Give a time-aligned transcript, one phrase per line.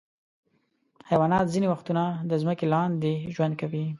[1.09, 3.85] حیوانات ځینې وختونه د ځمکې لاندې ژوند کوي.